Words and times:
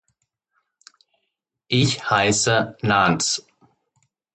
Ich 1.67 2.09
heisse 2.09 2.75
Nans. 2.81 3.45